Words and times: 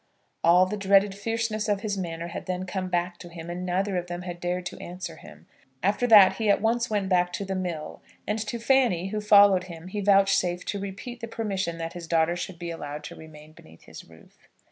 All 0.43 0.65
the 0.65 0.77
dreaded 0.77 1.13
fierceness 1.13 1.69
of 1.69 1.81
his 1.81 1.95
manner 1.95 2.29
had 2.29 2.47
then 2.47 2.65
come 2.65 2.87
back 2.89 3.19
to 3.19 3.29
him, 3.29 3.51
and 3.51 3.63
neither 3.63 3.97
of 3.97 4.07
them 4.07 4.23
had 4.23 4.39
dared 4.39 4.65
to 4.65 4.79
answer 4.79 5.17
him. 5.17 5.45
After 5.83 6.07
that 6.07 6.37
he 6.37 6.49
at 6.49 6.59
once 6.59 6.89
went 6.89 7.07
back 7.07 7.31
to 7.33 7.45
the 7.45 7.53
mill, 7.53 8.01
and 8.25 8.39
to 8.39 8.57
Fanny 8.57 9.09
who 9.09 9.21
followed 9.21 9.65
him 9.65 9.89
he 9.89 10.01
vouchsafed 10.01 10.67
to 10.69 10.79
repeat 10.79 11.19
the 11.19 11.27
permission 11.27 11.77
that 11.77 11.93
his 11.93 12.07
daughter 12.07 12.35
should 12.35 12.57
be 12.57 12.71
allowed 12.71 13.03
to 13.03 13.15
remain 13.15 13.51
beneath 13.51 13.83
his 13.83 14.03
roof. 14.03 14.47